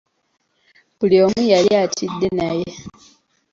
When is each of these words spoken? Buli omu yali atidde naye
Buli 0.97 1.17
omu 1.25 1.41
yali 1.51 1.71
atidde 1.83 2.27
naye 2.37 2.69